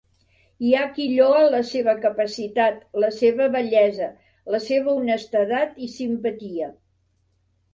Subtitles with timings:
[0.67, 4.09] Hi ha qui lloa la seva capacitat, la seva bellesa,
[4.57, 6.73] la seva honestedat i simpatia.